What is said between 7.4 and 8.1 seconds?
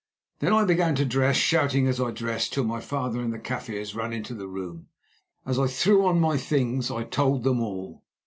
them all.